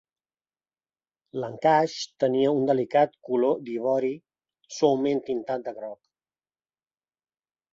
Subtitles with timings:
[1.41, 4.09] L'encaix tenia un delicat color d'ivori,
[4.79, 6.01] suaument tintat de groc.